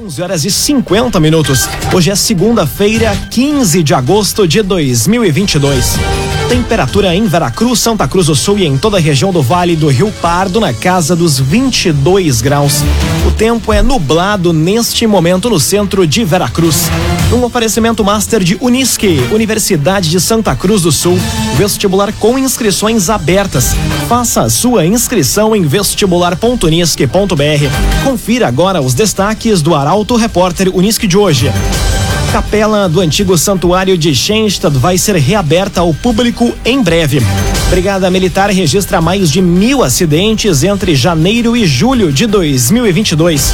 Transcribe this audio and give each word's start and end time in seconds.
11 0.00 0.22
horas 0.22 0.44
e 0.44 0.50
50 0.50 1.18
minutos. 1.18 1.68
Hoje 1.92 2.10
é 2.10 2.14
segunda-feira, 2.14 3.16
15 3.30 3.82
de 3.82 3.94
agosto 3.94 4.46
de 4.46 4.62
2022. 4.62 6.27
Temperatura 6.48 7.14
em 7.14 7.26
Veracruz, 7.26 7.78
Santa 7.78 8.08
Cruz 8.08 8.26
do 8.26 8.34
Sul 8.34 8.58
e 8.58 8.64
em 8.64 8.78
toda 8.78 8.96
a 8.96 9.00
região 9.00 9.30
do 9.30 9.42
Vale 9.42 9.76
do 9.76 9.88
Rio 9.88 10.10
Pardo 10.22 10.58
na 10.58 10.72
casa 10.72 11.14
dos 11.14 11.38
22 11.38 12.40
graus. 12.40 12.82
O 13.26 13.30
tempo 13.30 13.70
é 13.70 13.82
nublado 13.82 14.50
neste 14.50 15.06
momento 15.06 15.50
no 15.50 15.60
centro 15.60 16.06
de 16.06 16.24
Veracruz. 16.24 16.88
Um 17.30 17.44
oferecimento 17.44 18.02
master 18.02 18.42
de 18.42 18.56
Unisque, 18.62 19.20
Universidade 19.30 20.08
de 20.08 20.18
Santa 20.18 20.56
Cruz 20.56 20.80
do 20.82 20.90
Sul. 20.90 21.18
Vestibular 21.56 22.10
com 22.14 22.38
inscrições 22.38 23.10
abertas. 23.10 23.76
Faça 24.08 24.40
a 24.40 24.48
sua 24.48 24.86
inscrição 24.86 25.54
em 25.54 25.62
vestibular.unisque.br. 25.62 28.04
Confira 28.04 28.48
agora 28.48 28.80
os 28.80 28.94
destaques 28.94 29.60
do 29.60 29.74
Arauto 29.74 30.16
Repórter 30.16 30.74
Unisque 30.74 31.06
de 31.06 31.18
hoje. 31.18 31.52
Capela 32.32 32.88
do 32.88 33.00
antigo 33.00 33.38
santuário 33.38 33.96
de 33.96 34.14
Schenstadt 34.14 34.76
vai 34.76 34.98
ser 34.98 35.16
reaberta 35.16 35.80
ao 35.80 35.94
público 35.94 36.54
em 36.62 36.82
breve. 36.82 37.22
Brigada 37.70 38.10
Militar 38.10 38.50
registra 38.50 39.00
mais 39.00 39.30
de 39.30 39.40
mil 39.40 39.82
acidentes 39.82 40.62
entre 40.62 40.94
janeiro 40.94 41.56
e 41.56 41.66
julho 41.66 42.12
de 42.12 42.26
2022. 42.26 43.52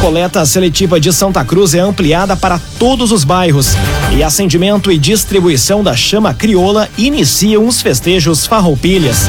Coleta 0.00 0.44
seletiva 0.44 1.00
de 1.00 1.12
Santa 1.12 1.44
Cruz 1.44 1.74
é 1.74 1.80
ampliada 1.80 2.36
para 2.36 2.60
todos 2.78 3.10
os 3.10 3.24
bairros. 3.24 3.68
E 4.14 4.22
acendimento 4.22 4.92
e 4.92 4.98
distribuição 4.98 5.82
da 5.82 5.96
chama 5.96 6.34
crioula 6.34 6.88
iniciam 6.98 7.66
os 7.66 7.80
festejos 7.80 8.46
farroupilhas. 8.46 9.28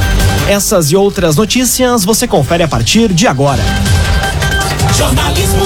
Essas 0.49 0.91
e 0.91 0.95
outras 0.97 1.37
notícias 1.37 2.03
você 2.03 2.27
confere 2.27 2.63
a 2.63 2.67
partir 2.67 3.13
de 3.13 3.25
agora. 3.25 3.61
Jornalismo 4.97 5.65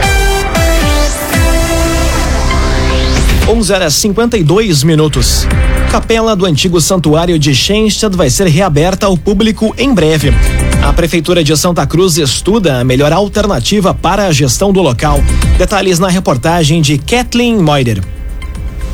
11 3.47 3.73
horas 3.73 3.93
52 3.95 4.83
minutos. 4.83 5.47
Capela 5.91 6.35
do 6.35 6.45
antigo 6.45 6.79
santuário 6.79 7.37
de 7.37 7.53
Schenstadt 7.53 8.15
vai 8.15 8.29
ser 8.29 8.47
reaberta 8.47 9.07
ao 9.07 9.17
público 9.17 9.73
em 9.77 9.93
breve. 9.93 10.31
A 10.81 10.93
Prefeitura 10.93 11.43
de 11.43 11.55
Santa 11.57 11.85
Cruz 11.85 12.17
estuda 12.17 12.79
a 12.79 12.83
melhor 12.83 13.11
alternativa 13.11 13.93
para 13.93 14.27
a 14.27 14.31
gestão 14.31 14.71
do 14.71 14.81
local. 14.81 15.19
Detalhes 15.57 15.99
na 15.99 16.07
reportagem 16.07 16.81
de 16.81 16.97
Kathleen 16.97 17.57
Moider. 17.57 18.01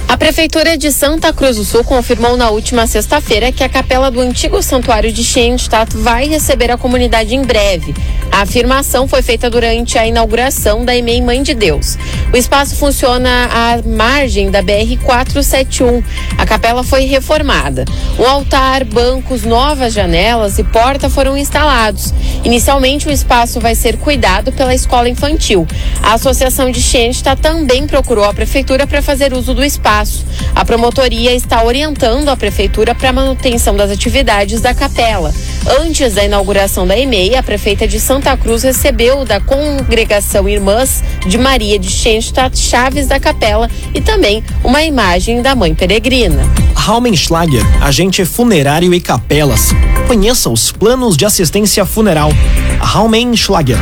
A 0.08 0.17
Prefeitura 0.17 0.78
de 0.78 0.89
Santa 0.89 1.34
Cruz 1.34 1.58
do 1.58 1.66
Sul 1.66 1.84
confirmou 1.84 2.38
na 2.38 2.50
última 2.50 2.88
sexta-feira 2.88 3.52
que 3.52 3.64
a 3.64 3.70
capela 3.70 4.09
do 4.09 4.22
antigo 4.22 4.64
santuário 4.64 5.11
de 5.11 5.23
Schenstadt 5.23 5.95
vai 5.98 6.28
receber 6.28 6.72
a 6.72 6.78
comunidade 6.78 7.36
em 7.36 7.42
breve. 7.42 7.94
A 8.38 8.41
afirmação 8.41 9.07
foi 9.07 9.23
feita 9.23 9.49
durante 9.49 9.97
a 9.97 10.05
inauguração 10.05 10.85
da 10.85 10.95
EMEI 10.95 11.21
Mãe 11.21 11.41
de 11.41 11.55
Deus. 11.55 11.97
O 12.31 12.38
espaço 12.38 12.75
funciona 12.75 13.49
à 13.52 13.81
margem 13.81 14.52
da 14.52 14.61
BR-471. 14.61 16.03
A 16.38 16.45
capela 16.45 16.83
foi 16.83 17.05
reformada. 17.05 17.83
Um 18.19 18.27
altar, 18.27 18.83
bancos, 18.83 19.41
novas 19.43 19.91
janelas 19.91 20.59
e 20.59 20.63
porta 20.63 21.09
foram 21.09 21.35
instalados. 21.35 22.13
Inicialmente, 22.43 23.08
o 23.08 23.11
espaço 23.11 23.59
vai 23.59 23.73
ser 23.73 23.97
cuidado 23.97 24.52
pela 24.52 24.76
escola 24.76 25.09
infantil. 25.09 25.65
A 26.03 26.14
Associação 26.14 26.70
de 26.70 26.80
Schenstadt 26.80 27.42
também 27.42 27.87
procurou 27.87 28.23
a 28.23 28.36
Prefeitura 28.36 28.86
para 28.86 29.02
fazer 29.02 29.33
uso 29.33 29.55
do 29.55 29.65
espaço. 29.65 30.23
A 30.53 30.64
promotoria 30.64 31.33
está 31.33 31.64
orientando 31.64 32.30
a 32.30 32.37
prefeitura 32.37 32.93
para 32.93 33.09
a 33.09 33.14
manutenção 33.14 33.76
das 33.76 33.89
atividades 33.89 34.61
da 34.61 34.76
capela. 34.76 35.33
Antes 35.70 36.14
da 36.14 36.23
inauguração 36.23 36.88
da 36.88 36.98
EMEI, 36.98 37.36
a 37.36 37.44
prefeita 37.44 37.86
de 37.86 38.00
Santa 38.00 38.36
Cruz 38.38 38.64
recebeu 38.64 39.26
da 39.26 39.42
congregação 39.42 40.48
Irmãs 40.48 41.04
de 41.28 41.38
Maria 41.38 41.78
de 41.78 41.89
Schenstadt 41.89 42.58
chaves 42.58 43.08
da 43.08 43.20
capela 43.20 43.70
e 43.94 44.00
também 44.00 44.42
uma 44.64 44.82
imagem 44.83 45.42
da 45.42 45.56
mãe 45.56 45.76
peregrina. 45.76 46.42
Raumenschlager, 46.73 47.61
agente 47.83 48.23
funerário 48.23 48.94
e 48.94 49.02
capelas. 49.02 49.73
Conheça 50.08 50.50
os 50.50 50.72
planos 50.72 51.17
de 51.17 51.26
assistência 51.26 51.86
funeral. 51.86 52.32
Raumenschlager. 52.80 53.77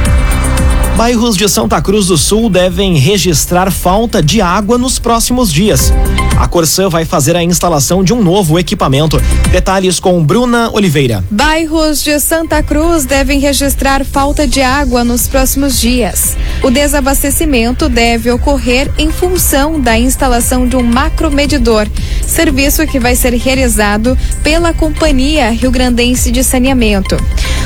Bairros 0.97 1.37
de 1.37 1.47
Santa 1.47 1.79
Cruz 1.81 2.07
do 2.07 2.17
Sul 2.17 2.49
devem 2.49 2.97
registrar 2.97 3.69
falta 3.69 4.23
de 4.23 4.41
água 4.41 4.77
nos 4.77 4.97
próximos 4.97 5.53
dias. 5.53 5.93
A 6.37 6.47
Corsã 6.47 6.89
vai 6.89 7.05
fazer 7.05 7.35
a 7.35 7.43
instalação 7.43 8.03
de 8.03 8.13
um 8.13 8.21
novo 8.21 8.59
equipamento. 8.59 9.17
Detalhes 9.51 9.99
com 9.99 10.21
Bruna 10.21 10.69
Oliveira. 10.73 11.23
Bairros 11.31 12.03
de 12.03 12.19
Santa 12.19 12.61
Cruz 12.61 13.05
devem 13.05 13.39
registrar 13.39 14.03
falta 14.03 14.45
de 14.45 14.61
água 14.61 15.03
nos 15.03 15.27
próximos 15.27 15.79
dias. 15.79 16.35
O 16.61 16.69
desabastecimento 16.69 17.87
deve 17.87 18.29
ocorrer 18.31 18.91
em 18.97 19.11
função 19.11 19.79
da 19.79 19.97
instalação 19.97 20.67
de 20.67 20.75
um 20.75 20.83
macromedidor, 20.83 21.87
serviço 22.27 22.85
que 22.85 22.99
vai 22.99 23.15
ser 23.15 23.33
realizado 23.33 24.17
pela 24.43 24.73
Companhia 24.73 25.49
Rio 25.51 25.71
Grandense 25.71 26.31
de 26.31 26.43
Saneamento. 26.43 27.17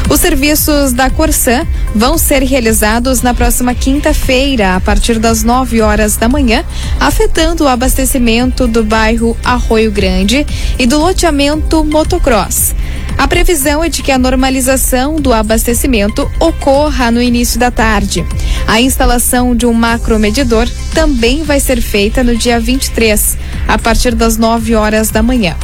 Os 0.09 0.19
serviços 0.19 0.91
da 0.91 1.07
Corsã 1.09 1.67
vão 1.93 2.17
ser 2.17 2.41
realizados 2.41 3.21
na 3.21 3.31
próxima 3.33 3.75
quinta-feira, 3.75 4.75
a 4.75 4.79
partir 4.81 5.19
das 5.19 5.43
9 5.43 5.81
horas 5.81 6.17
da 6.17 6.27
manhã, 6.27 6.65
afetando 6.99 7.63
o 7.63 7.67
abastecimento 7.67 8.67
do 8.67 8.83
bairro 8.83 9.37
Arroio 9.43 9.91
Grande 9.91 10.47
e 10.79 10.87
do 10.87 10.97
loteamento 10.97 11.83
Motocross. 11.83 12.73
A 13.19 13.27
previsão 13.27 13.83
é 13.83 13.89
de 13.89 14.01
que 14.01 14.11
a 14.11 14.17
normalização 14.17 15.17
do 15.17 15.31
abastecimento 15.31 16.29
ocorra 16.39 17.11
no 17.11 17.21
início 17.21 17.59
da 17.59 17.69
tarde. 17.69 18.25
A 18.65 18.81
instalação 18.81 19.55
de 19.55 19.67
um 19.67 19.73
macromedidor 19.73 20.67
também 20.93 21.43
vai 21.43 21.59
ser 21.59 21.81
feita 21.81 22.23
no 22.23 22.35
dia 22.35 22.59
23, 22.59 23.37
a 23.67 23.77
partir 23.77 24.15
das 24.15 24.37
9 24.37 24.73
horas 24.73 25.11
da 25.11 25.21
manhã. 25.21 25.55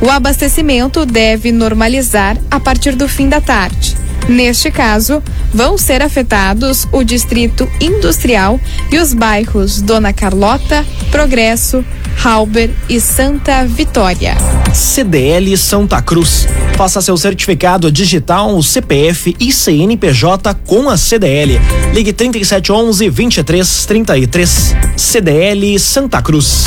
O 0.00 0.08
abastecimento 0.08 1.04
deve 1.04 1.52
normalizar 1.52 2.38
a 2.50 2.58
partir 2.58 2.94
do 2.94 3.06
fim 3.06 3.28
da 3.28 3.40
tarde. 3.40 3.96
Neste 4.28 4.70
caso, 4.70 5.22
vão 5.52 5.76
ser 5.76 6.02
afetados 6.02 6.86
o 6.92 7.02
Distrito 7.02 7.68
Industrial 7.80 8.58
e 8.90 8.98
os 8.98 9.12
bairros 9.12 9.82
Dona 9.82 10.12
Carlota, 10.12 10.86
Progresso, 11.10 11.84
Halber 12.24 12.70
e 12.88 13.00
Santa 13.00 13.66
Vitória. 13.66 14.36
CDL 14.72 15.56
Santa 15.56 16.00
Cruz. 16.00 16.46
Faça 16.76 17.02
seu 17.02 17.16
certificado 17.16 17.90
digital, 17.90 18.62
CPF 18.62 19.36
e 19.38 19.52
CNPJ 19.52 20.54
com 20.66 20.88
a 20.88 20.96
CDL. 20.96 21.60
Ligue 21.92 22.12
3711 22.12 23.10
2333. 23.10 24.76
CDL 24.96 25.78
Santa 25.78 26.22
Cruz. 26.22 26.66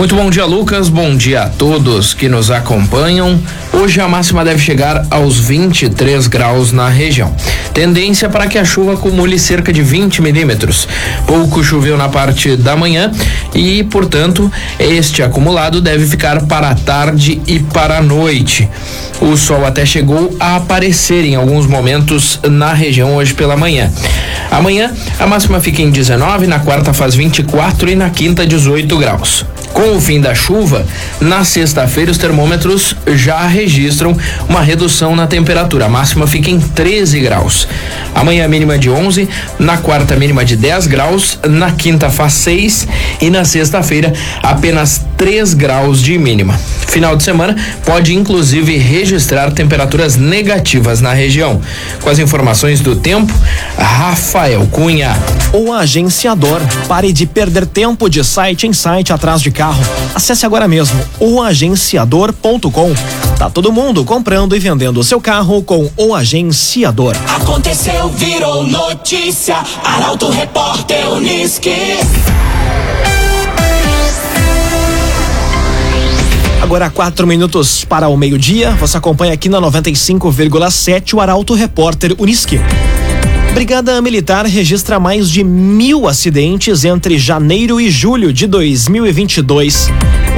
Muito 0.00 0.16
bom 0.16 0.30
dia, 0.30 0.46
Lucas. 0.46 0.88
Bom 0.88 1.14
dia 1.14 1.42
a 1.42 1.48
todos 1.50 2.14
que 2.14 2.26
nos 2.26 2.50
acompanham. 2.50 3.38
Hoje 3.70 4.00
a 4.00 4.08
máxima 4.08 4.42
deve 4.42 4.58
chegar 4.58 5.06
aos 5.10 5.38
23 5.38 6.26
graus 6.26 6.72
na 6.72 6.88
região. 6.88 7.36
Tendência 7.74 8.26
para 8.26 8.46
que 8.46 8.56
a 8.56 8.64
chuva 8.64 8.94
acumule 8.94 9.38
cerca 9.38 9.70
de 9.70 9.82
20 9.82 10.22
milímetros. 10.22 10.88
Pouco 11.26 11.62
choveu 11.62 11.98
na 11.98 12.08
parte 12.08 12.56
da 12.56 12.74
manhã 12.74 13.12
e, 13.54 13.84
portanto, 13.84 14.50
este 14.78 15.22
acumulado 15.22 15.82
deve 15.82 16.06
ficar 16.06 16.46
para 16.46 16.70
a 16.70 16.74
tarde 16.74 17.42
e 17.46 17.58
para 17.58 17.98
a 17.98 18.02
noite. 18.02 18.66
O 19.20 19.36
sol 19.36 19.66
até 19.66 19.84
chegou 19.84 20.34
a 20.40 20.56
aparecer 20.56 21.26
em 21.26 21.34
alguns 21.34 21.66
momentos 21.66 22.40
na 22.48 22.72
região 22.72 23.16
hoje 23.16 23.34
pela 23.34 23.54
manhã. 23.54 23.92
Amanhã 24.50 24.94
a 25.18 25.26
máxima 25.26 25.60
fica 25.60 25.82
em 25.82 25.90
19, 25.90 26.46
na 26.46 26.58
quarta 26.58 26.94
faz 26.94 27.14
24 27.14 27.90
e 27.90 27.94
na 27.94 28.08
quinta 28.08 28.46
18 28.46 28.96
graus. 28.96 29.44
Com 29.80 29.96
o 29.96 30.00
fim 30.00 30.20
da 30.20 30.34
chuva, 30.34 30.86
na 31.22 31.42
sexta-feira 31.42 32.10
os 32.10 32.18
termômetros 32.18 32.94
já 33.14 33.46
registram 33.46 34.14
uma 34.46 34.60
redução 34.60 35.16
na 35.16 35.26
temperatura. 35.26 35.86
A 35.86 35.88
máxima 35.88 36.26
fica 36.26 36.50
em 36.50 36.60
13 36.60 37.18
graus. 37.20 37.66
Amanhã 38.14 38.46
mínima 38.46 38.78
de 38.78 38.90
11, 38.90 39.26
na 39.58 39.78
quarta 39.78 40.16
mínima 40.16 40.44
de 40.44 40.54
10 40.54 40.86
graus, 40.86 41.38
na 41.48 41.70
quinta 41.70 42.10
faz 42.10 42.34
6 42.34 42.88
e 43.22 43.30
na 43.30 43.42
sexta-feira 43.46 44.12
apenas 44.42 45.00
3 45.16 45.54
graus 45.54 46.02
de 46.02 46.18
mínima. 46.18 46.60
Final 46.86 47.16
de 47.16 47.22
semana 47.22 47.56
pode 47.86 48.14
inclusive 48.14 48.76
registrar 48.76 49.50
temperaturas 49.50 50.16
negativas 50.16 51.00
na 51.00 51.14
região. 51.14 51.58
Com 52.02 52.10
as 52.10 52.18
informações 52.18 52.80
do 52.80 52.96
tempo, 52.96 53.32
Rafael 53.78 54.66
Cunha. 54.70 55.16
O 55.54 55.72
agenciador. 55.72 56.60
Pare 56.86 57.12
de 57.12 57.26
perder 57.26 57.64
tempo 57.64 58.10
de 58.10 58.22
site 58.22 58.66
em 58.66 58.72
site 58.72 59.12
atrás 59.12 59.40
de 59.40 59.50
carro. 59.70 59.82
Acesse 60.14 60.44
agora 60.44 60.66
mesmo 60.66 61.00
oagenciador.com. 61.18 62.92
Tá 63.38 63.48
todo 63.48 63.72
mundo 63.72 64.04
comprando 64.04 64.56
e 64.56 64.58
vendendo 64.58 65.00
o 65.00 65.04
seu 65.04 65.20
carro 65.20 65.62
com 65.62 65.88
o 65.96 66.14
agenciador. 66.14 67.14
Aconteceu, 67.36 68.08
virou 68.08 68.66
notícia. 68.66 69.56
Arauto 69.84 70.28
Repórter 70.30 71.08
Uniski. 71.12 71.98
Agora 76.62 76.90
quatro 76.90 77.26
minutos 77.26 77.84
para 77.84 78.08
o 78.08 78.16
meio-dia. 78.16 78.72
Você 78.72 78.96
acompanha 78.96 79.32
aqui 79.32 79.48
na 79.48 79.60
95,7 79.60 81.14
o 81.14 81.20
Arauto 81.20 81.54
Repórter 81.54 82.14
Uniski. 82.18 82.60
Brigada 83.54 84.00
Militar 84.00 84.46
registra 84.46 85.00
mais 85.00 85.28
de 85.28 85.42
mil 85.42 86.06
acidentes 86.06 86.84
entre 86.84 87.18
janeiro 87.18 87.80
e 87.80 87.90
julho 87.90 88.32
de 88.32 88.46
2022. 88.46 89.88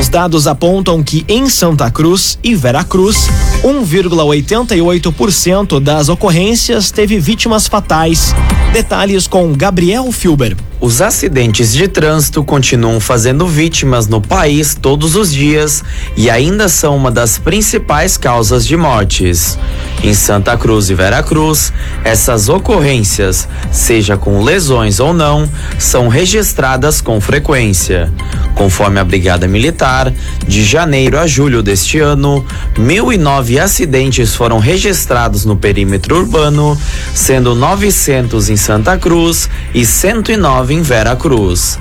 Os 0.01 0.09
dados 0.09 0.47
apontam 0.47 1.03
que 1.03 1.25
em 1.29 1.49
Santa 1.49 1.91
Cruz 1.91 2.39
e 2.43 2.55
Veracruz, 2.55 3.29
1,88% 3.63 5.79
das 5.79 6.09
ocorrências 6.09 6.91
teve 6.91 7.21
vítimas 7.21 7.69
fatais. 7.69 8.35
Detalhes 8.73 9.27
com 9.27 9.53
Gabriel 9.53 10.11
Filber. 10.11 10.57
Os 10.81 11.01
acidentes 11.01 11.73
de 11.73 11.87
trânsito 11.87 12.43
continuam 12.43 12.99
fazendo 12.99 13.47
vítimas 13.47 14.09
no 14.09 14.21
país 14.21 14.75
todos 14.75 15.15
os 15.15 15.33
dias 15.33 15.85
e 16.17 16.29
ainda 16.29 16.69
são 16.69 16.97
uma 16.97 17.11
das 17.11 17.39
principais 17.39 18.17
causas 18.17 18.67
de 18.67 18.77
mortes. 18.77 19.57
Em 20.03 20.15
Santa 20.15 20.57
Cruz 20.57 20.91
e 20.91 20.95
Veracruz, 20.95 21.73
essas 22.03 22.49
ocorrências, 22.49 23.47
seja 23.71 24.17
com 24.17 24.43
lesões 24.43 24.99
ou 24.99 25.15
não, 25.15 25.49
são 25.79 26.09
registradas 26.09 27.01
com 27.01 27.21
frequência. 27.21 28.13
Conforme 28.57 28.99
a 28.99 29.05
Brigada 29.05 29.47
Militar, 29.47 30.13
de 30.47 30.65
janeiro 30.65 31.19
a 31.19 31.27
julho 31.27 31.63
deste 31.63 32.01
ano, 32.01 32.45
1.009 32.77 33.61
acidentes 33.61 34.35
foram 34.35 34.59
registrados 34.59 35.45
no 35.45 35.57
perímetro 35.57 36.17
urbano, 36.17 36.77
sendo 37.15 37.55
900 37.55 38.51
em 38.51 38.57
Santa 38.57 38.99
Cruz 38.99 39.49
e 39.73 39.87
109 39.87 40.75
em 40.75 40.83
Vera 40.83 41.15
Cruz. 41.15 41.79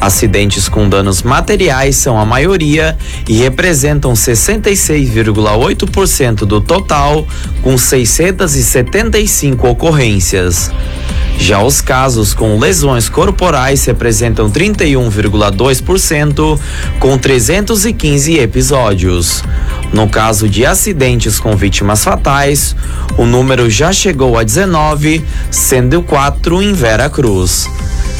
Acidentes 0.00 0.68
com 0.68 0.88
danos 0.88 1.22
materiais 1.22 1.96
são 1.96 2.18
a 2.18 2.24
maioria 2.24 2.96
e 3.28 3.34
representam 3.34 4.12
66,8% 4.12 6.44
do 6.44 6.60
total, 6.60 7.26
com 7.64 7.76
675 7.78 9.66
ocorrências. 9.66 10.70
Já 11.38 11.62
os 11.62 11.80
casos 11.80 12.34
com 12.34 12.58
lesões 12.58 13.08
corporais 13.08 13.86
representam 13.86 14.50
31,2%, 14.50 16.60
com 17.00 17.16
315 17.18 18.38
episódios. 18.38 19.42
No 19.92 20.08
caso 20.08 20.48
de 20.48 20.64
acidentes 20.64 21.40
com 21.40 21.56
vítimas 21.56 22.04
fatais, 22.04 22.76
o 23.16 23.24
número 23.24 23.68
já 23.68 23.92
chegou 23.92 24.38
a 24.38 24.44
19, 24.44 25.24
sendo 25.50 26.00
4 26.02 26.62
em 26.62 26.72
Vera 26.72 27.10
Cruz. 27.10 27.68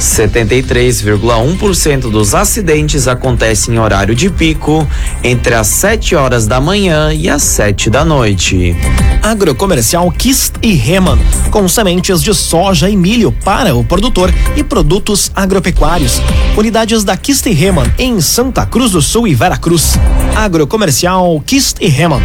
73,1% 0.01 2.11
dos 2.11 2.35
acidentes 2.35 3.07
acontecem 3.09 3.75
em 3.75 3.79
horário 3.79 4.15
de 4.15 4.31
pico, 4.31 4.87
entre 5.23 5.55
as 5.55 5.67
7 5.69 6.15
horas 6.15 6.47
da 6.47 6.61
manhã 6.61 7.11
e 7.13 7.29
as 7.29 7.43
7 7.43 7.91
da 7.91 8.03
noite. 8.05 8.77
Agrocomercial 9.23 10.11
Kist 10.13 10.55
e 10.63 10.75
Reman, 10.75 11.19
com 11.51 11.67
sementes 11.67 12.23
de 12.23 12.33
soja 12.35 12.91
e 12.91 12.97
milho 12.97 13.33
para 13.45 13.75
o 13.75 13.83
produtor 13.83 14.31
e 14.57 14.63
produtos 14.63 15.33
agropecuários. 15.35 16.21
Unidades 16.57 17.03
da 17.05 17.17
Kist 17.17 17.47
e 17.47 17.53
Reman 17.53 17.91
em 17.99 18.21
Santa 18.21 18.67
Cruz 18.67 18.91
do 18.93 19.01
Sul 19.01 19.27
e 19.27 19.35
Veracruz. 19.35 19.95
Agrocomercial 20.37 21.43
Kist 21.47 21.79
e 21.81 21.89
Reman. 21.89 22.21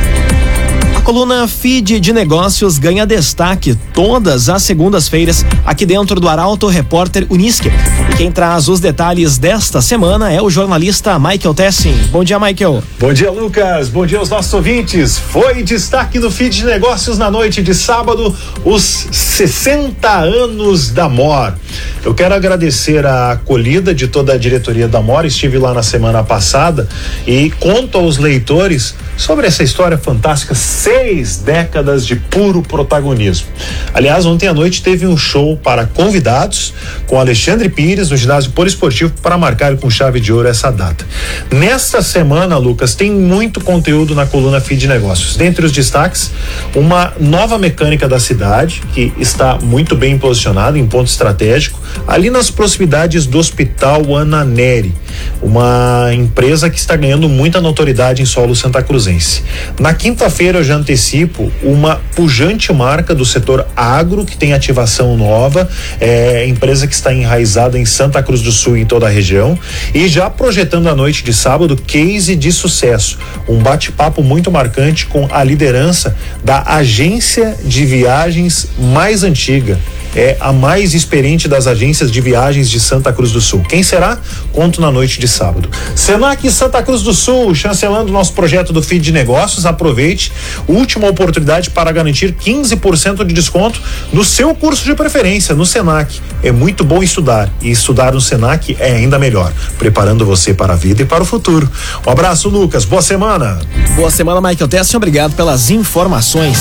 Coluna 1.10 1.48
Feed 1.48 2.00
de 2.00 2.14
Negócios 2.14 2.78
ganha 2.78 3.04
destaque 3.04 3.76
todas 3.96 4.48
as 4.48 4.62
segundas-feiras 4.62 5.44
aqui 5.66 5.84
dentro 5.84 6.20
do 6.20 6.30
Arauto 6.30 6.68
Repórter 6.68 7.26
Unisque. 7.32 7.72
E 8.12 8.16
quem 8.16 8.32
traz 8.32 8.68
os 8.68 8.80
detalhes 8.80 9.40
desta 9.40 9.82
semana 9.82 10.32
é 10.32 10.40
o 10.40 10.52
jornalista 10.52 11.18
Michael 11.18 11.56
Tessin. 11.56 11.96
Bom 12.12 12.24
dia, 12.24 12.40
Michael. 12.40 12.84
Bom 13.00 13.12
dia, 13.12 13.32
Lucas. 13.32 13.90
Bom 13.90 14.06
dia 14.06 14.20
aos 14.20 14.30
nossos 14.30 14.54
ouvintes. 14.54 15.18
Foi 15.18 15.64
destaque 15.64 16.20
no 16.20 16.30
Feed 16.30 16.58
de 16.58 16.66
Negócios 16.66 17.18
na 17.18 17.32
noite 17.32 17.64
de 17.64 17.74
sábado, 17.74 18.32
os 18.64 19.08
60 19.12 20.08
anos 20.16 20.92
da 20.92 21.10
MOR. 21.10 21.56
Eu 22.04 22.14
quero 22.14 22.34
agradecer 22.34 23.06
a 23.06 23.32
acolhida 23.32 23.94
de 23.94 24.08
toda 24.08 24.34
a 24.34 24.38
diretoria 24.38 24.88
da 24.88 25.02
MOR. 25.02 25.26
Estive 25.26 25.58
lá 25.58 25.74
na 25.74 25.84
semana 25.84 26.24
passada 26.24 26.88
e 27.28 27.52
conto 27.60 27.98
aos 27.98 28.18
leitores 28.18 28.96
sobre 29.18 29.46
essa 29.46 29.64
história 29.64 29.98
fantástica, 29.98 30.56
seis 30.56 31.38
décadas 31.38 32.06
de 32.06 32.16
puro 32.16 32.62
protagonismo. 32.62 33.48
Aliás, 33.94 34.26
ontem 34.26 34.48
à 34.48 34.54
noite 34.54 34.82
teve 34.82 35.06
um 35.06 35.18
show 35.18 35.58
para 35.58 35.86
convidados 35.86 36.74
com 37.06 37.20
Alexandre 37.20 37.68
Pires 37.68 38.10
no 38.10 38.16
ginásio 38.18 38.52
poliesportivo 38.52 39.12
para 39.22 39.38
marcar 39.38 39.76
com 39.76 39.90
chave 39.90 40.22
de 40.22 40.32
ouro 40.32 40.48
essa 40.48 40.72
data. 40.72 41.06
Nesta 41.52 42.02
semana, 42.02 42.58
Lucas, 42.58 42.96
tem 42.96 43.12
muito 43.12 43.60
conteúdo 43.60 44.16
na 44.16 44.26
coluna 44.26 44.62
Feed 44.62 44.88
Negócios. 44.88 45.36
Dentre 45.36 45.66
os 45.66 45.74
destaques, 45.74 46.32
uma 46.74 47.12
nova 47.20 47.58
mecânica 47.58 48.08
da 48.08 48.20
cidade 48.20 48.82
que 48.94 49.12
está 49.18 49.58
muito 49.58 49.98
bem 49.98 50.18
posicionada 50.18 50.80
em 50.80 50.88
ponto 50.88 51.08
estratégico, 51.08 51.59
ali 52.08 52.30
nas 52.30 52.50
proximidades 52.50 53.26
do 53.26 53.38
Hospital 53.38 54.16
Ana 54.16 54.44
Neri, 54.44 54.94
uma 55.42 56.10
empresa 56.14 56.70
que 56.70 56.78
está 56.78 56.96
ganhando 56.96 57.30
muita 57.30 57.62
notoriedade 57.62 58.22
em 58.22 58.26
solo 58.26 58.56
Santa 58.56 58.82
Cruzense. 58.82 59.44
Na 59.80 59.94
quinta-feira 59.94 60.60
eu 60.60 60.64
já 60.64 60.76
antecipo 60.76 61.52
uma 61.62 62.02
pujante 62.16 62.72
marca 62.74 63.14
do 63.14 63.26
setor 63.26 63.66
agro 63.76 64.26
que 64.26 64.38
tem 64.38 64.54
ativação 64.54 65.18
nova, 65.18 65.70
é 66.00 66.48
empresa 66.48 66.88
que 66.88 66.94
está 66.94 67.14
enraizada 67.14 67.78
em 67.78 67.86
Santa 67.86 68.22
Cruz 68.24 68.42
do 68.42 68.52
Sul 68.52 68.78
e 68.78 68.82
em 68.82 68.86
toda 68.86 69.08
a 69.08 69.10
região 69.10 69.58
e 69.94 70.08
já 70.08 70.30
projetando 70.30 70.88
a 70.88 70.96
noite 70.96 71.24
de 71.24 71.34
sábado 71.34 71.76
case 71.76 72.36
de 72.36 72.52
sucesso, 72.52 73.18
um 73.48 73.58
bate-papo 73.60 74.24
muito 74.24 74.52
marcante 74.52 75.06
com 75.06 75.28
a 75.32 75.44
liderança 75.44 76.16
da 76.44 76.64
agência 76.64 77.56
de 77.64 77.86
viagens 77.86 78.68
mais 78.78 79.24
antiga 79.24 79.78
é 80.16 80.38
a 80.40 80.52
mais 80.52 80.94
experiente 80.94 81.48
das 81.48 81.68
agências 81.68 82.12
de 82.12 82.22
viagens 82.22 82.70
de 82.70 82.80
Santa 82.80 83.12
Cruz 83.14 83.32
do 83.32 83.42
Sul. 83.42 83.64
Quem 83.68 83.84
será? 83.84 84.18
Conto 84.52 84.82
na 84.82 84.92
noite 84.92 85.20
de 85.20 85.28
sábado. 85.28 85.70
Senac 85.96 86.50
Santa 86.52 86.82
Cruz 86.82 87.02
do 87.02 87.14
Sul, 87.14 87.54
chancelando 87.54 88.12
nosso 88.12 88.34
projeto 88.34 88.74
do 88.74 88.82
Feed 88.82 89.04
de 89.04 89.12
Negócios. 89.12 89.66
Aproveite, 89.66 90.32
última 90.68 91.08
oportunidade 91.08 91.70
para 91.70 91.92
garantir 91.92 92.34
15% 92.34 93.24
de 93.24 93.34
desconto 93.34 93.82
no 94.12 94.24
seu 94.24 94.54
curso 94.56 94.84
de 94.84 94.96
preferência 94.96 95.56
no 95.56 95.66
Senac. 95.66 96.20
É 96.44 96.52
muito 96.52 96.84
bom 96.84 97.04
estudar 97.04 97.50
e 97.62 97.72
estudar 97.72 98.14
no 98.14 98.22
Senac 98.22 98.76
é 98.80 98.94
ainda 98.94 99.20
melhor, 99.20 99.52
preparando 99.78 100.26
você 100.26 100.54
para 100.54 100.74
a 100.74 100.76
vida 100.76 101.02
e 101.02 101.06
para 101.06 101.24
o 101.24 101.26
futuro. 101.26 101.70
Um 102.06 102.10
abraço, 102.10 102.50
Lucas. 102.50 102.86
Boa 102.86 103.02
semana. 103.02 103.60
Boa 103.96 104.12
semana, 104.12 104.42
Michael 104.42 104.68
Tessin. 104.68 104.98
Obrigado 104.98 105.36
pelas 105.36 105.70
informações. 105.70 106.60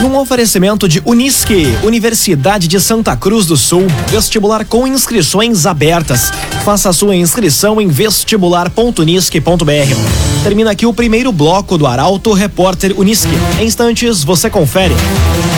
Num 0.00 0.16
oferecimento 0.18 0.88
de 0.88 1.02
Unisque, 1.04 1.66
Universidade 1.82 2.68
de 2.68 2.80
Santa 2.80 3.16
Cruz 3.16 3.46
do 3.46 3.56
Sul, 3.56 3.86
vestibular 4.08 4.64
com 4.64 4.86
inscrições 4.86 5.66
abertas. 5.66 6.30
Faça 6.64 6.92
sua 6.92 7.16
inscrição 7.16 7.80
em 7.80 7.88
vestibular.unisque.br. 7.88 10.42
Termina 10.42 10.72
aqui 10.72 10.84
o 10.84 10.92
primeiro 10.92 11.32
bloco 11.32 11.78
do 11.78 11.86
Arauto 11.86 12.32
Repórter 12.32 12.92
Unisque. 12.98 13.32
Em 13.58 13.64
instantes, 13.64 14.22
você 14.22 14.50
confere. 14.50 14.94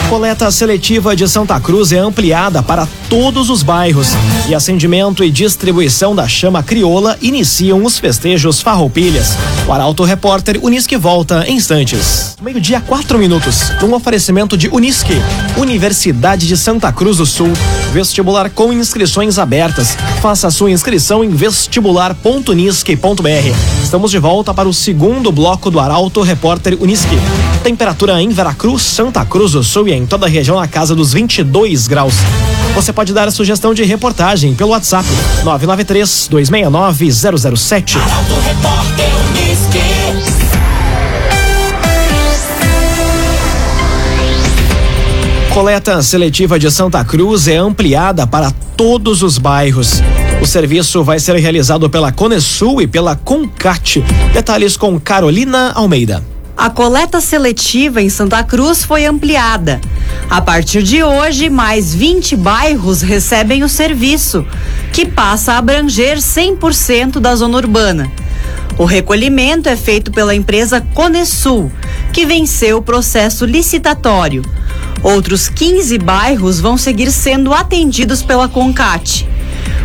Coleta 0.09 0.49
seletiva 0.53 1.17
de 1.17 1.29
Santa 1.29 1.59
Cruz 1.59 1.91
é 1.91 1.99
ampliada 1.99 2.63
para 2.63 2.87
todos 3.11 3.51
os 3.51 3.65
bairros 3.65 4.11
e 4.49 4.55
acendimento 4.55 5.25
e 5.25 5.31
distribuição 5.31 6.15
da 6.15 6.29
chama 6.29 6.63
crioula 6.63 7.19
iniciam 7.21 7.85
os 7.85 7.99
festejos 7.99 8.61
farroupilhas. 8.61 9.37
O 9.67 9.73
Arauto 9.73 10.05
Repórter 10.05 10.61
Unisque 10.63 10.97
volta 10.97 11.45
em 11.49 11.57
instantes. 11.57 12.37
Meio-dia, 12.41 12.81
quatro 12.81 13.19
minutos. 13.19 13.73
Num 13.81 13.95
oferecimento 13.95 14.26
oferecimento 14.27 14.57
de 14.57 14.69
Unisque, 14.69 15.13
Universidade 15.57 16.49
de 16.49 16.57
Santa 16.57 16.93
Cruz 16.93 17.19
do 17.19 17.27
Sul. 17.27 17.53
Vestibular 17.93 18.51
com 18.51 18.73
inscrições 18.73 19.39
abertas. 19.39 19.97
Faça 20.21 20.51
sua 20.51 20.73
inscrição 20.73 21.23
em 21.23 21.31
vestibular.unisque.br. 21.31 23.85
Estamos 23.85 24.11
de 24.11 24.19
volta 24.19 24.53
para 24.53 24.69
o 24.69 24.75
segundo 24.75 25.31
bloco 25.31 25.71
do 25.71 25.79
Arauto 25.79 26.23
Repórter 26.23 26.77
Unisque. 26.81 27.17
Temperatura 27.63 28.21
em 28.21 28.31
Veracruz, 28.31 28.83
Santa 28.83 29.25
Cruz 29.25 29.53
do 29.53 29.63
Sul 29.63 29.87
e 29.87 29.93
em 29.93 30.05
toda 30.05 30.27
a 30.27 30.29
região 30.29 30.59
na 30.59 30.67
casa 30.67 30.97
dos 30.97 31.13
22 31.13 31.87
graus. 31.87 32.15
Você 32.75 32.93
pode 32.93 33.13
dar 33.13 33.29
a 33.29 33.31
sugestão 33.31 33.73
de 33.73 33.85
reportagem 33.85 34.57
pelo 34.57 34.71
WhatsApp 34.71 35.09
993 35.45 36.27
269 36.29 37.13
007. 37.13 37.97
Arauto 37.97 38.35
Repórter 38.41 39.07
Unisque. 39.31 40.36
Coleta 45.57 46.03
seletiva 46.03 46.59
de 46.59 46.71
Santa 46.71 47.03
Cruz 47.03 47.49
é 47.49 47.57
ampliada 47.57 48.27
para 48.27 48.51
todos 48.77 49.23
os 49.23 49.39
bairros. 49.39 50.03
O 50.39 50.45
serviço 50.45 51.03
vai 51.03 51.19
ser 51.19 51.35
realizado 51.37 51.89
pela 51.89 52.13
Conesul 52.13 52.83
e 52.83 52.87
pela 52.87 53.17
Concat. 53.17 54.05
Detalhes 54.35 54.77
com 54.77 55.01
Carolina 55.01 55.73
Almeida. 55.75 56.23
A 56.55 56.69
coleta 56.69 57.23
seletiva 57.23 58.03
em 58.03 58.11
Santa 58.11 58.45
Cruz 58.45 58.85
foi 58.85 59.07
ampliada. 59.07 59.81
A 60.29 60.43
partir 60.43 60.83
de 60.83 61.03
hoje, 61.03 61.49
mais 61.49 61.95
20 61.95 62.37
bairros 62.37 63.01
recebem 63.01 63.65
o 63.65 63.69
serviço, 63.69 64.45
que 64.93 65.07
passa 65.07 65.55
a 65.55 65.59
abranger 65.59 66.19
100% 66.19 67.19
da 67.19 67.35
zona 67.35 67.57
urbana. 67.57 68.13
O 68.77 68.85
recolhimento 68.85 69.71
é 69.71 69.77
feito 69.77 70.13
pela 70.13 70.35
empresa 70.35 70.83
Conesul, 70.93 71.73
que 72.13 72.27
venceu 72.27 72.77
o 72.77 72.83
processo 72.83 73.47
licitatório. 73.47 74.43
Outros 75.07 75.49
15 75.49 75.99
bairros 75.99 76.59
vão 76.59 76.77
seguir 76.77 77.13
sendo 77.13 77.55
atendidos 77.55 78.25
pela 78.25 78.49
Concat. 78.49 79.25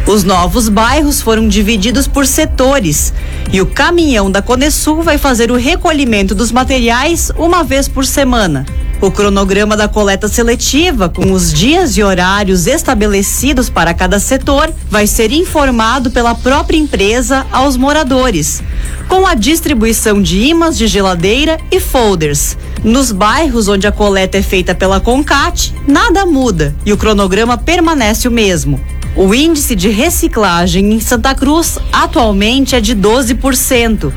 Os 0.07 0.23
novos 0.23 0.67
bairros 0.67 1.21
foram 1.21 1.47
divididos 1.47 2.07
por 2.07 2.25
setores 2.25 3.13
e 3.53 3.61
o 3.61 3.67
caminhão 3.67 4.31
da 4.31 4.41
Conesul 4.41 5.03
vai 5.03 5.19
fazer 5.19 5.51
o 5.51 5.55
recolhimento 5.55 6.33
dos 6.33 6.51
materiais 6.51 7.31
uma 7.37 7.63
vez 7.63 7.87
por 7.87 8.03
semana. 8.03 8.65
O 9.01 9.09
cronograma 9.09 9.75
da 9.75 9.87
coleta 9.87 10.27
seletiva, 10.27 11.09
com 11.09 11.31
os 11.31 11.51
dias 11.51 11.97
e 11.97 12.03
horários 12.03 12.67
estabelecidos 12.67 13.67
para 13.67 13.95
cada 13.95 14.19
setor, 14.19 14.71
vai 14.91 15.07
ser 15.07 15.31
informado 15.31 16.11
pela 16.11 16.35
própria 16.35 16.77
empresa 16.77 17.43
aos 17.51 17.75
moradores, 17.75 18.61
com 19.07 19.25
a 19.25 19.33
distribuição 19.33 20.21
de 20.21 20.41
imãs 20.43 20.77
de 20.77 20.85
geladeira 20.85 21.59
e 21.71 21.79
folders. 21.79 22.55
Nos 22.83 23.11
bairros 23.11 23.67
onde 23.67 23.87
a 23.87 23.91
coleta 23.91 24.37
é 24.37 24.43
feita 24.43 24.75
pela 24.75 24.99
Concat, 24.99 25.73
nada 25.87 26.23
muda 26.23 26.75
e 26.85 26.93
o 26.93 26.97
cronograma 26.97 27.57
permanece 27.57 28.27
o 28.27 28.31
mesmo. 28.31 28.79
O 29.15 29.33
índice 29.35 29.75
de 29.75 29.89
reciclagem 29.89 30.93
em 30.93 30.99
Santa 30.99 31.35
Cruz 31.35 31.77
atualmente 31.91 32.75
é 32.75 32.81
de 32.81 32.95
12%. 32.95 34.11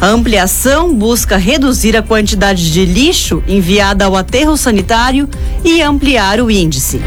A 0.00 0.06
ampliação 0.06 0.94
busca 0.94 1.36
reduzir 1.36 1.96
a 1.96 2.02
quantidade 2.02 2.72
de 2.72 2.84
lixo 2.84 3.42
enviada 3.48 4.04
ao 4.04 4.16
aterro 4.16 4.56
sanitário 4.56 5.28
e 5.64 5.82
ampliar 5.82 6.40
o 6.40 6.50
índice. 6.50 7.00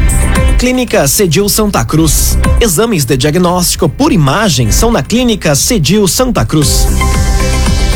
Clínica 0.58 1.08
Cedil 1.08 1.48
Santa 1.48 1.82
Cruz. 1.82 2.36
Exames 2.60 3.06
de 3.06 3.16
diagnóstico 3.16 3.88
por 3.88 4.12
imagem 4.12 4.70
são 4.70 4.92
na 4.92 5.02
Clínica 5.02 5.54
Cedil 5.54 6.06
Santa 6.06 6.44
Cruz. 6.44 6.86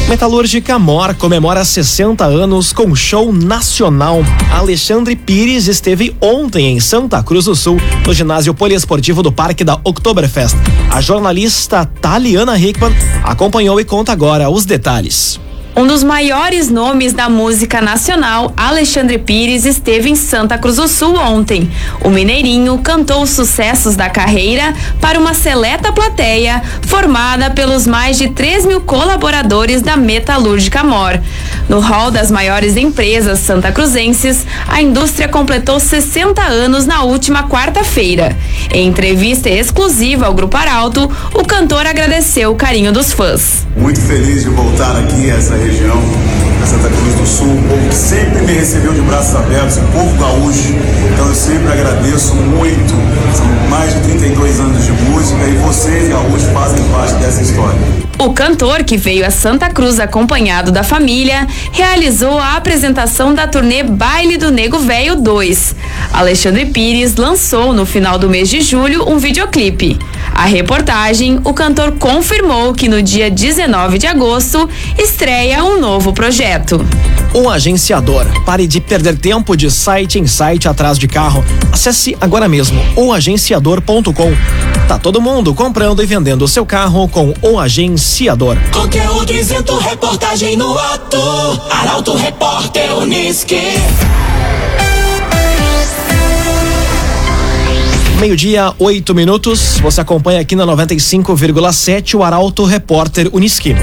Metalúrgica 0.09 0.79
Mor 0.79 1.15
comemora 1.15 1.65
60 1.65 2.27
anos 2.27 2.75
com 2.75 2.95
show 2.95 3.33
nacional. 3.33 4.19
Alexandre 4.53 5.17
Pires 5.17 5.67
esteve 5.67 6.15
ontem 6.21 6.77
em 6.77 6.79
Santa 6.79 7.23
Cruz 7.23 7.47
do 7.47 7.57
Sul, 7.57 7.79
no 8.07 8.13
ginásio 8.13 8.53
poliesportivo 8.53 9.23
do 9.23 9.33
Parque 9.33 9.65
da 9.65 9.81
Oktoberfest. 9.83 10.57
A 10.91 11.01
jornalista 11.01 11.87
Taliana 11.87 12.59
Hickman 12.59 12.93
acompanhou 13.25 13.81
e 13.81 13.85
conta 13.85 14.13
agora 14.13 14.51
os 14.51 14.67
detalhes. 14.67 15.41
Um 15.77 15.89
dos 15.89 16.05
maiores 16.05 16.71
nomes 16.71 17.13
da 17.13 17.29
música 17.29 17.81
nacional, 17.81 18.53
Alexandre 18.57 19.19
Pires, 19.19 19.65
esteve 19.65 20.09
em 20.09 20.15
Santa 20.15 20.57
Cruz 20.57 20.77
do 20.77 20.87
Sul 20.87 21.17
ontem. 21.17 21.69
O 22.01 22.11
Mineirinho 22.11 22.79
cantou 22.79 23.21
os 23.23 23.31
sucessos 23.31 23.97
da 23.97 24.09
carreira 24.09 24.73
para 25.01 25.19
uma 25.19 25.35
seleta 25.35 25.91
plateia 25.93 26.63
formada 26.83 27.51
pelos 27.51 27.89
mais 27.89 28.17
de 28.17 28.29
3 28.29 28.67
mil 28.67 28.83
colaboradores 28.83 29.83
da 29.83 29.97
Metalúrgica 29.97 30.85
Mor. 30.85 31.21
No 31.69 31.81
hall 31.81 32.13
das 32.13 32.31
maiores 32.31 32.77
empresas 32.77 33.41
santa 33.41 33.73
cruzenses, 33.73 34.47
a 34.69 34.81
indústria 34.81 35.27
completou 35.27 35.81
60 35.81 36.41
anos 36.41 36.87
na 36.87 37.03
última 37.03 37.49
quarta-feira. 37.49 38.37
Em 38.73 38.87
entrevista 38.87 39.51
exclusiva 39.51 40.27
ao 40.27 40.35
Grupo 40.35 40.57
Arauto, 40.57 41.11
o 41.35 41.45
cantor 41.45 41.85
agradeceu 41.85 42.53
o 42.53 42.57
carinho 42.57 42.93
dos 42.93 43.13
fãs. 43.13 43.67
Muito 43.77 44.01
feliz 44.01 44.45
de 44.45 44.51
voltar 44.51 44.97
aqui 44.99 45.29
essa 45.29 45.64
região, 45.65 45.99
Santa 46.67 46.89
Cruz 46.89 47.15
do 47.15 47.27
Sul, 47.27 47.49
um 47.49 47.63
povo 47.63 47.93
sempre 47.93 48.43
me 48.43 48.53
recebeu 48.53 48.93
de 48.93 49.01
braços 49.03 49.37
abertos, 49.37 49.77
um 49.77 49.87
povo 49.89 50.17
gaúcho. 50.19 50.75
Então 51.13 51.29
eu 51.29 51.35
sempre 51.35 51.73
agradeço 51.73 52.35
muito. 52.35 52.95
São 53.37 53.47
mais 53.69 53.93
de 53.93 54.01
32 54.01 54.61
anos 54.61 54.85
de 54.85 54.93
música 54.93 55.45
e 55.45 55.53
vocês, 55.59 56.09
gaúchos, 56.09 56.45
fazem 56.53 56.83
parte 56.89 57.15
dessa 57.15 57.43
história. 57.43 57.79
O 58.19 58.33
cantor, 58.33 58.85
que 58.85 58.97
veio 58.97 59.27
a 59.27 59.31
Santa 59.31 59.69
Cruz 59.69 59.99
acompanhado 59.99 60.71
da 60.71 60.83
família, 60.83 61.47
realizou 61.73 62.39
a 62.39 62.55
apresentação 62.55 63.35
da 63.35 63.47
turnê 63.47 63.83
Baile 63.83 64.37
do 64.37 64.51
Nego 64.51 64.79
Velho 64.79 65.17
2. 65.17 65.75
Alexandre 66.13 66.67
Pires 66.67 67.17
lançou 67.17 67.73
no 67.73 67.85
final 67.85 68.19
do 68.19 68.31
mês 68.31 68.49
de 68.49 68.61
julho 68.61 69.09
um 69.09 69.19
videoclipe. 69.19 69.99
A 70.33 70.47
reportagem, 70.47 71.41
o 71.45 71.53
cantor 71.53 71.93
confirmou 71.93 72.73
que 72.73 72.89
no 72.89 73.03
dia 73.03 73.31
19 73.31 73.99
de 73.99 74.07
agosto 74.07 74.69
estreia 74.99 75.65
um 75.65 75.81
novo 75.81 76.13
projeto. 76.13 76.54
O 77.35 77.49
agenciador. 77.49 78.27
Pare 78.45 78.67
de 78.67 78.81
perder 78.81 79.19
tempo 79.19 79.57
de 79.57 79.71
site 79.71 80.19
em 80.19 80.27
site 80.27 80.69
atrás 80.69 80.99
de 80.99 81.09
carro. 81.09 81.45
Acesse 81.73 82.17
agora 82.21 82.49
mesmo 82.49 82.81
oagenciador.com. 82.97 84.33
Tá 84.87 84.99
todo 84.99 85.21
mundo 85.21 85.55
comprando 85.55 86.03
e 86.03 86.07
vendendo 86.07 86.43
o 86.43 86.49
seu 86.49 86.65
carro 86.65 87.09
com 87.09 87.35
o 87.43 87.59
agenciador. 87.59 88.57
Conteúdo 88.73 89.33
isento, 89.33 89.77
reportagem 89.79 90.57
no 90.57 90.79
ato. 90.79 91.19
Arauto 91.71 92.15
Repórter 92.15 92.97
Unisque. 92.99 93.61
Meio-dia, 98.21 98.73
oito 98.79 99.15
minutos. 99.15 99.79
Você 99.83 100.01
acompanha 100.01 100.41
aqui 100.41 100.55
na 100.57 100.65
95,7 100.65 102.15
o 102.15 102.23
Arauto 102.23 102.65
Repórter 102.65 103.29
Uniski. 103.33 103.75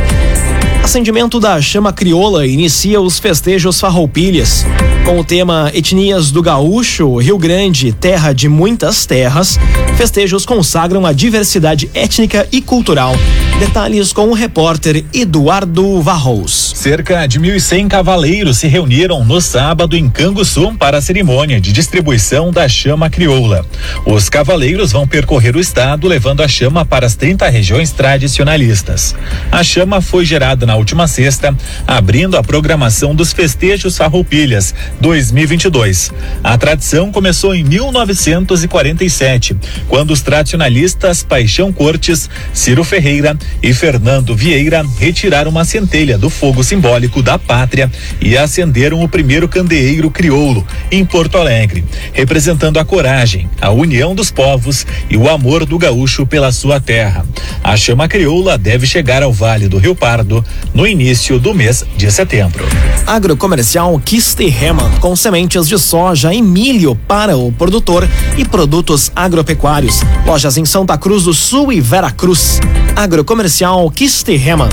Acendimento 0.84 1.40
da 1.40 1.62
chama 1.62 1.94
crioula 1.94 2.46
inicia 2.46 3.00
os 3.00 3.20
festejos 3.20 3.80
farroupilhas. 3.80 4.66
Com 5.06 5.20
o 5.20 5.24
tema 5.24 5.72
Etnias 5.74 6.32
do 6.32 6.42
Gaúcho, 6.42 7.18
Rio 7.18 7.38
Grande, 7.38 7.94
terra 7.94 8.34
de 8.34 8.50
muitas 8.50 9.06
terras, 9.06 9.60
festejos 9.96 10.46
consagram 10.46 11.06
a 11.06 11.14
diversidade 11.14 11.90
étnica 11.94 12.48
e 12.52 12.62
cultural. 12.62 13.14
Detalhes 13.60 14.12
com 14.12 14.30
o 14.30 14.34
repórter 14.34 15.06
Eduardo 15.14 16.02
Varros. 16.02 16.71
Cerca 16.82 17.28
de 17.28 17.40
1.100 17.40 17.88
cavaleiros 17.88 18.58
se 18.58 18.68
reuniram 18.68 19.24
no 19.24 19.40
sábado 19.40 19.96
em 19.96 20.10
Canguçu 20.10 20.74
para 20.80 20.98
a 20.98 21.02
cerimônia 21.02 21.62
de 21.62 21.72
distribuição 21.72 22.52
da 22.52 22.68
chama 22.68 23.08
crioula. 23.08 23.64
Os 24.04 24.30
cavaleiros 24.30 24.92
vão 24.92 25.08
percorrer 25.08 25.56
o 25.56 25.60
estado 25.60 26.08
levando 26.08 26.42
a 26.42 26.48
chama 26.48 26.84
para 26.84 27.06
as 27.06 27.14
30 27.14 27.48
regiões 27.50 27.92
tradicionalistas. 27.92 29.16
A 29.52 29.64
chama 29.64 30.02
foi 30.02 30.26
gerada 30.26 30.66
na 30.66 30.76
última 30.76 31.08
sexta, 31.08 31.56
abrindo 31.86 32.36
a 32.36 32.42
programação 32.42 33.14
dos 33.14 33.32
festejos 33.32 33.96
Farroupilhas 33.96 34.74
2022. 35.00 36.12
A 36.44 36.58
tradição 36.58 37.12
começou 37.12 37.54
em 37.54 37.64
1947, 37.64 39.56
quando 39.88 40.10
os 40.10 40.24
tradicionalistas 40.24 41.22
Paixão 41.22 41.72
Cortes, 41.72 42.28
Ciro 42.56 42.84
Ferreira 42.84 43.38
e 43.62 43.72
Fernando 43.72 44.36
Vieira 44.36 44.84
retiraram 44.98 45.52
uma 45.52 45.64
centelha 45.64 46.18
do 46.18 46.28
fogo 46.28 46.64
simbólico 46.72 47.22
da 47.22 47.38
pátria 47.38 47.92
e 48.22 48.38
acenderam 48.38 49.04
o 49.04 49.10
primeiro 49.10 49.46
candeeiro 49.46 50.10
crioulo 50.10 50.66
em 50.90 51.04
Porto 51.04 51.38
Alegre, 51.38 51.84
representando 52.14 52.80
a 52.80 52.86
coragem, 52.86 53.50
a 53.60 53.72
união 53.72 54.16
dos 54.16 54.32
povos 54.32 54.88
e 55.10 55.18
o 55.18 55.30
amor 55.30 55.66
do 55.66 55.78
gaúcho 55.78 56.26
pela 56.26 56.50
sua 56.54 56.80
terra. 56.80 57.26
A 57.62 57.76
chama 57.76 58.08
crioula 58.08 58.58
deve 58.58 58.88
chegar 58.88 59.22
ao 59.22 59.34
Vale 59.34 59.68
do 59.68 59.78
Rio 59.78 59.94
Pardo 59.94 60.46
no 60.74 60.88
início 60.88 61.38
do 61.40 61.54
mês 61.54 61.84
de 61.98 62.10
setembro. 62.10 62.66
Agrocomercial 63.06 64.00
Kisterhemann, 64.00 64.98
com 65.02 65.14
sementes 65.14 65.68
de 65.68 65.78
soja 65.78 66.34
e 66.34 66.42
milho 66.42 66.96
para 66.96 67.36
o 67.36 67.52
produtor 67.52 68.08
e 68.38 68.46
produtos 68.46 69.12
agropecuários. 69.14 70.00
Lojas 70.26 70.56
em 70.56 70.64
Santa 70.64 70.98
Cruz 70.98 71.24
do 71.24 71.34
Sul 71.34 71.74
e 71.74 71.82
Veracruz. 71.82 72.62
Agrocomercial 72.96 73.92
Kisterhemann. 73.92 74.70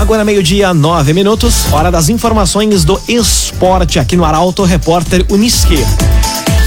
Agora 0.00 0.24
meio-dia, 0.24 0.72
nove 0.72 1.12
minutos, 1.12 1.72
hora 1.72 1.90
das 1.90 2.08
informações 2.08 2.84
do 2.84 3.00
esporte 3.08 3.98
aqui 3.98 4.16
no 4.16 4.24
Arauto 4.24 4.62
Repórter 4.62 5.26
Uniski. 5.28 5.78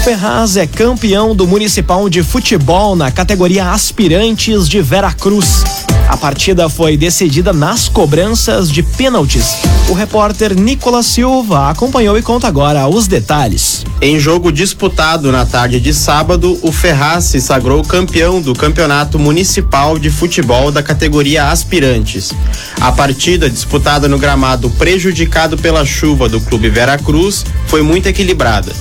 Ferraz 0.03 0.57
é 0.57 0.67
campeão 0.67 1.33
do 1.33 1.47
Municipal 1.47 2.09
de 2.09 2.23
Futebol 2.23 2.93
na 2.93 3.09
categoria 3.09 3.71
Aspirantes 3.71 4.67
de 4.67 4.81
Veracruz. 4.81 5.63
A 6.11 6.17
partida 6.17 6.67
foi 6.67 6.97
decidida 6.97 7.53
nas 7.53 7.87
cobranças 7.87 8.69
de 8.69 8.83
pênaltis. 8.83 9.55
O 9.87 9.93
repórter 9.93 10.53
Nicolas 10.53 11.05
Silva 11.05 11.69
acompanhou 11.69 12.17
e 12.17 12.21
conta 12.21 12.49
agora 12.49 12.85
os 12.85 13.07
detalhes. 13.07 13.85
Em 14.01 14.19
jogo 14.19 14.51
disputado 14.51 15.31
na 15.31 15.45
tarde 15.45 15.79
de 15.79 15.93
sábado, 15.93 16.59
o 16.63 16.69
Ferraz 16.69 17.23
se 17.23 17.39
sagrou 17.39 17.81
campeão 17.81 18.41
do 18.41 18.53
Campeonato 18.53 19.17
Municipal 19.17 19.97
de 19.97 20.09
Futebol 20.09 20.69
da 20.69 20.83
categoria 20.83 21.47
Aspirantes. 21.47 22.33
A 22.81 22.91
partida, 22.91 23.49
disputada 23.49 24.09
no 24.09 24.19
gramado 24.19 24.69
prejudicado 24.71 25.57
pela 25.57 25.85
chuva 25.85 26.27
do 26.27 26.41
Clube 26.41 26.69
Veracruz, 26.69 27.45
foi 27.67 27.81
muito 27.81 28.07
equilibrada. 28.07 28.73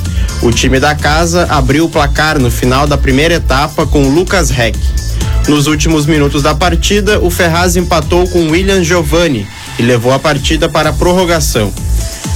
O 0.43 0.51
time 0.51 0.81
da 0.81 0.97
casa 0.97 1.47
abriu 1.49 1.85
o 1.85 1.89
placar 1.89 2.41
no 2.41 2.51
final 2.51 2.89
da 2.89 2.99
primeira 2.99 3.35
etapa 3.35 3.87
com 3.87 4.09
Lucas 4.09 4.51
Reck. 4.51 4.77
Nos 5.51 5.67
últimos 5.67 6.07
minutos 6.07 6.45
da 6.45 6.55
partida, 6.55 7.19
o 7.19 7.29
Ferraz 7.29 7.75
empatou 7.75 8.25
com 8.29 8.51
William 8.51 8.85
Giovanni 8.85 9.49
e 9.81 9.83
levou 9.83 10.13
a 10.13 10.19
partida 10.19 10.69
para 10.69 10.91
a 10.91 10.93
prorrogação. 10.93 11.75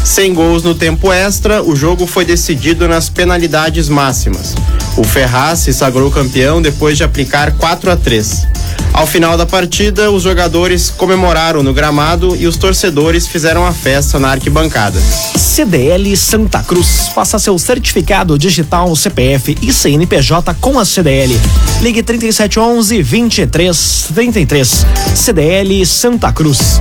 Sem 0.05 0.35
gols 0.35 0.65
no 0.65 0.75
tempo 0.75 1.13
extra, 1.13 1.63
o 1.63 1.77
jogo 1.77 2.09
foi 2.09 2.25
decidido 2.25 2.89
nas 2.89 3.09
penalidades 3.09 3.89
máximas. 3.89 4.53
O 4.97 5.05
Ferraz 5.05 5.61
se 5.61 5.73
sagrou 5.73 6.11
campeão 6.11 6.61
depois 6.61 6.97
de 6.97 7.05
aplicar 7.05 7.53
4 7.53 7.93
a 7.93 7.97
3. 7.97 8.49
Ao 8.93 9.07
final 9.07 9.37
da 9.37 9.45
partida, 9.45 10.11
os 10.11 10.23
jogadores 10.23 10.91
comemoraram 10.91 11.63
no 11.63 11.75
gramado 11.75 12.37
e 12.37 12.47
os 12.47 12.57
torcedores 12.57 13.27
fizeram 13.27 13.67
a 13.67 13.73
festa 13.73 14.19
na 14.19 14.31
arquibancada. 14.31 15.01
CDL 15.01 16.17
Santa 16.17 16.63
Cruz. 16.63 17.09
Faça 17.15 17.39
seu 17.39 17.59
certificado 17.59 18.39
digital 18.39 18.95
CPF 18.95 19.57
e 19.61 19.73
CNPJ 19.73 20.55
com 20.61 20.79
a 20.79 20.85
CDL. 20.85 21.39
Ligue 21.81 22.03
3711 22.03 23.03
2333. 23.03 24.87
CDL 25.15 25.87
Santa 25.87 26.33
Cruz. 26.33 26.81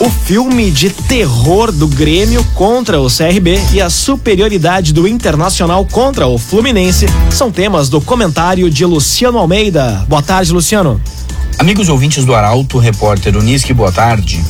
O 0.00 0.08
filme 0.08 0.70
de 0.70 0.90
terror 0.90 1.72
do 1.72 1.88
Grêmio 1.88 2.44
contra 2.54 3.00
o 3.00 3.08
CRB 3.08 3.60
e 3.72 3.80
a 3.80 3.90
superioridade 3.90 4.92
do 4.92 5.08
Internacional 5.08 5.84
contra 5.84 6.28
o 6.28 6.38
Fluminense 6.38 7.06
são 7.32 7.50
temas 7.50 7.88
do 7.88 8.00
comentário 8.00 8.70
de 8.70 8.84
Luciano 8.84 9.38
Almeida. 9.38 10.06
Boa 10.08 10.22
tarde, 10.22 10.52
Luciano. 10.52 11.00
Amigos 11.58 11.88
ouvintes 11.88 12.24
do 12.24 12.32
Arauto, 12.32 12.78
repórter 12.78 13.36
Unisque, 13.36 13.72
boa 13.72 13.90
tarde. 13.90 14.40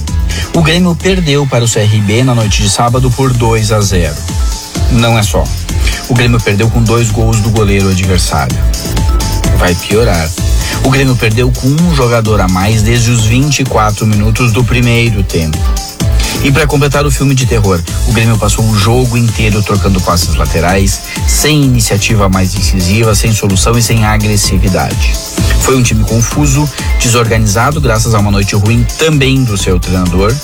O 0.54 0.60
Grêmio 0.60 0.94
perdeu 0.94 1.46
para 1.46 1.64
o 1.64 1.68
CRB 1.68 2.22
na 2.24 2.34
noite 2.34 2.62
de 2.62 2.68
sábado 2.68 3.10
por 3.10 3.32
2 3.32 3.72
a 3.72 3.80
0. 3.80 4.14
Não 4.92 5.18
é 5.18 5.22
só. 5.22 5.44
O 6.10 6.14
Grêmio 6.14 6.38
perdeu 6.38 6.68
com 6.68 6.82
dois 6.82 7.10
gols 7.10 7.40
do 7.40 7.48
goleiro 7.48 7.88
adversário. 7.88 8.58
Vai 9.56 9.74
piorar. 9.74 10.28
O 10.84 10.90
Grêmio 10.90 11.16
perdeu 11.16 11.50
com 11.50 11.68
um 11.68 11.94
jogador 11.94 12.40
a 12.40 12.48
mais 12.48 12.82
desde 12.82 13.10
os 13.10 13.24
24 13.24 14.06
minutos 14.06 14.52
do 14.52 14.64
primeiro 14.64 15.22
tempo. 15.22 15.58
E 16.44 16.52
para 16.52 16.66
completar 16.66 17.04
o 17.04 17.10
filme 17.10 17.34
de 17.34 17.46
terror, 17.46 17.80
o 18.06 18.12
Grêmio 18.12 18.38
passou 18.38 18.64
o 18.64 18.76
jogo 18.76 19.16
inteiro 19.16 19.62
trocando 19.62 20.00
passes 20.00 20.34
laterais, 20.36 21.00
sem 21.26 21.64
iniciativa 21.64 22.28
mais 22.28 22.52
decisiva, 22.52 23.14
sem 23.14 23.32
solução 23.32 23.76
e 23.76 23.82
sem 23.82 24.04
agressividade. 24.04 25.12
Foi 25.62 25.76
um 25.76 25.82
time 25.82 26.04
confuso, 26.04 26.68
desorganizado, 27.00 27.80
graças 27.80 28.14
a 28.14 28.18
uma 28.20 28.30
noite 28.30 28.54
ruim 28.54 28.86
também 28.98 29.42
do 29.42 29.58
seu 29.58 29.80
treinador, 29.80 30.34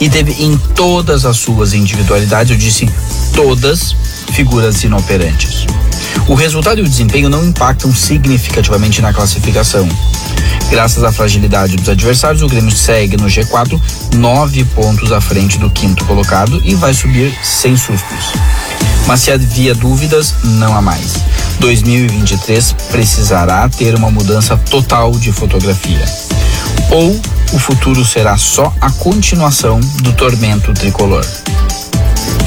e 0.00 0.08
teve 0.08 0.32
em 0.42 0.56
todas 0.74 1.26
as 1.26 1.36
suas 1.36 1.74
individualidades, 1.74 2.50
eu 2.50 2.56
disse 2.56 2.88
todas, 3.34 3.94
figuras 4.32 4.82
inoperantes. 4.82 5.66
O 6.26 6.34
resultado 6.34 6.78
e 6.78 6.82
o 6.82 6.88
desempenho 6.88 7.28
não 7.28 7.44
impactam 7.44 7.94
significativamente 7.94 9.02
na 9.02 9.12
classificação. 9.12 9.86
Graças 10.70 11.04
à 11.04 11.12
fragilidade 11.12 11.76
dos 11.76 11.88
adversários, 11.88 12.42
o 12.42 12.48
Grêmio 12.48 12.74
segue 12.74 13.16
no 13.16 13.26
G4, 13.26 13.78
nove 14.14 14.64
pontos 14.64 15.12
à 15.12 15.20
frente 15.20 15.58
do 15.58 15.70
quinto 15.70 16.04
colocado 16.06 16.60
e 16.64 16.74
vai 16.74 16.94
subir 16.94 17.36
sem 17.42 17.76
sustos. 17.76 18.32
Mas 19.06 19.20
se 19.20 19.30
havia 19.30 19.74
dúvidas, 19.74 20.34
não 20.42 20.74
há 20.74 20.80
mais. 20.80 21.14
2023 21.60 22.72
precisará 22.90 23.68
ter 23.68 23.94
uma 23.94 24.10
mudança 24.10 24.56
total 24.56 25.12
de 25.12 25.30
fotografia. 25.30 26.04
Ou 26.90 27.20
o 27.52 27.58
futuro 27.58 28.02
será 28.02 28.38
só 28.38 28.72
a 28.80 28.90
continuação 28.90 29.78
do 30.00 30.12
tormento 30.14 30.72
tricolor. 30.72 31.24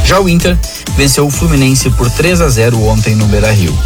Já 0.08 0.22
o 0.22 0.30
Inter 0.30 0.58
venceu 0.96 1.28
o 1.28 1.30
Fluminense 1.30 1.90
por 1.90 2.10
3 2.10 2.40
a 2.40 2.48
0 2.48 2.82
ontem 2.86 3.14
no 3.14 3.26
Beira-Rio. 3.26 3.78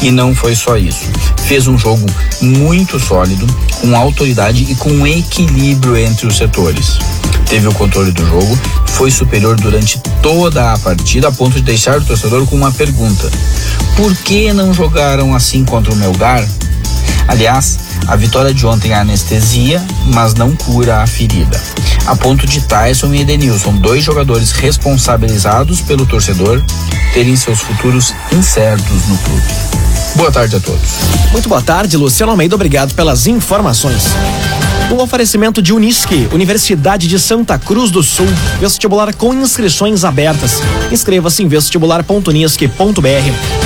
E 0.00 0.12
não 0.12 0.32
foi 0.32 0.54
só 0.54 0.76
isso. 0.76 1.10
Fez 1.48 1.66
um 1.66 1.76
jogo 1.76 2.06
muito 2.40 3.00
sólido, 3.00 3.44
com 3.80 3.96
autoridade 3.96 4.62
e 4.70 4.76
com 4.76 5.04
equilíbrio 5.04 5.96
entre 5.96 6.28
os 6.28 6.36
setores. 6.36 7.00
Teve 7.50 7.66
o 7.66 7.74
controle 7.74 8.12
do 8.12 8.24
jogo, 8.24 8.56
foi 8.86 9.10
superior 9.10 9.56
durante 9.56 9.98
toda 10.22 10.72
a 10.72 10.78
partida, 10.78 11.26
a 11.26 11.32
ponto 11.32 11.56
de 11.56 11.62
deixar 11.62 11.98
o 11.98 12.04
torcedor 12.04 12.46
com 12.46 12.54
uma 12.54 12.70
pergunta: 12.70 13.28
por 13.96 14.14
que 14.18 14.52
não 14.52 14.72
jogaram 14.72 15.34
assim 15.34 15.64
contra 15.64 15.92
o 15.92 15.96
Melgar? 15.96 16.48
Aliás, 17.28 17.78
a 18.06 18.16
vitória 18.16 18.54
de 18.54 18.64
ontem 18.66 18.92
é 18.92 18.94
anestesia, 18.94 19.84
mas 20.14 20.34
não 20.34 20.54
cura 20.54 21.02
a 21.02 21.06
ferida. 21.06 21.60
A 22.06 22.14
ponto 22.14 22.46
de 22.46 22.60
Tyson 22.60 23.12
e 23.14 23.20
Edenilson, 23.20 23.76
dois 23.76 24.04
jogadores 24.04 24.52
responsabilizados 24.52 25.80
pelo 25.80 26.06
torcedor, 26.06 26.62
terem 27.12 27.34
seus 27.34 27.60
futuros 27.60 28.14
incertos 28.32 29.08
no 29.08 29.18
clube. 29.18 29.42
Boa 30.14 30.30
tarde 30.30 30.56
a 30.56 30.60
todos. 30.60 30.88
Muito 31.32 31.48
boa 31.48 31.60
tarde, 31.60 31.96
Luciano 31.96 32.32
Almeida. 32.32 32.54
Obrigado 32.54 32.94
pelas 32.94 33.26
informações. 33.26 34.04
Um 34.90 35.02
oferecimento 35.02 35.60
de 35.60 35.72
Unisque, 35.72 36.28
Universidade 36.32 37.08
de 37.08 37.18
Santa 37.18 37.58
Cruz 37.58 37.90
do 37.90 38.02
Sul. 38.02 38.28
Vestibular 38.60 39.12
com 39.14 39.34
inscrições 39.34 40.04
abertas. 40.04 40.62
Inscreva-se 40.92 41.42
em 41.42 41.48
vestibular.unisque.br. 41.48 43.65